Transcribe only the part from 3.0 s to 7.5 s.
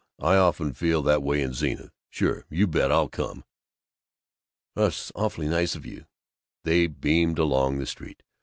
come." "That's awfully nice of you." They beamed